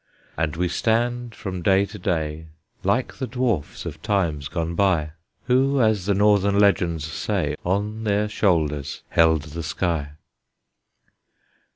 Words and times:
And 0.35 0.55
we 0.55 0.67
stand 0.67 1.35
from 1.35 1.61
day 1.61 1.85
to 1.85 1.99
day, 1.99 2.47
Like 2.83 3.17
the 3.17 3.27
dwarfs 3.27 3.85
of 3.85 4.01
times 4.01 4.47
gone 4.47 4.73
by, 4.73 5.11
Who, 5.43 5.79
as 5.79 6.09
Northern 6.09 6.57
legends 6.57 7.05
say, 7.05 7.55
On 7.63 8.03
their 8.03 8.27
shoulders 8.27 9.03
held 9.11 9.43
the 9.43 9.61
sky. 9.61 10.13